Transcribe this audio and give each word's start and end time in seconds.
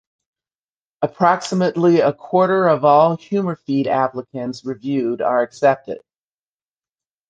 Approximately 1.03 1.99
a 1.99 2.11
quarter 2.11 2.67
of 2.67 2.83
all 2.83 3.17
HumorFeed 3.17 3.85
applicants 3.85 4.65
reviewed 4.65 5.21
are 5.21 5.43
accepted. 5.43 5.99